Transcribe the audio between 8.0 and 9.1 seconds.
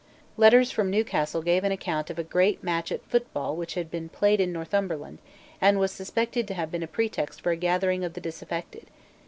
of the disaffected.